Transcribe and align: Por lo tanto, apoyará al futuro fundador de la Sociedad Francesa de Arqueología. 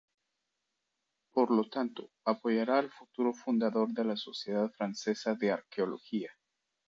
Por 1.31 1.51
lo 1.51 1.69
tanto, 1.69 2.09
apoyará 2.25 2.79
al 2.79 2.89
futuro 2.89 3.33
fundador 3.35 3.89
de 3.91 4.03
la 4.03 4.15
Sociedad 4.17 4.67
Francesa 4.71 5.35
de 5.35 5.51
Arqueología. 5.51 6.31